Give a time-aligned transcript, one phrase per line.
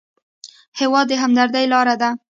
[0.79, 2.09] هېواد د همدردۍ لاره ده.